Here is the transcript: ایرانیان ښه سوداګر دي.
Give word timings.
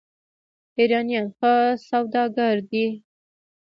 ایرانیان 0.77 1.27
ښه 1.37 1.53
سوداګر 1.89 2.55
دي. 2.69 2.85